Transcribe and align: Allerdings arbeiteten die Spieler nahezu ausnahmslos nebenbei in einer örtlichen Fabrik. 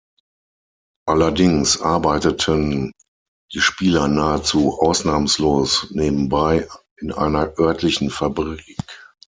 Allerdings 1.05 1.79
arbeiteten 1.79 2.91
die 3.53 3.59
Spieler 3.61 4.07
nahezu 4.07 4.79
ausnahmslos 4.79 5.91
nebenbei 5.91 6.67
in 6.97 7.11
einer 7.11 7.53
örtlichen 7.59 8.09
Fabrik. 8.09 8.77